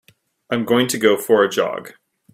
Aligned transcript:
I'm 0.49 0.65
going 0.65 0.87
to 0.87 0.97
go 0.97 1.15
for 1.15 1.43
a 1.43 1.47
jog. 1.47 1.93